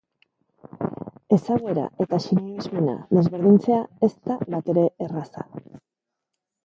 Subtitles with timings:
[1.35, 5.47] Ezaguera eta sinesmena desberdintzea ez da batere erraza.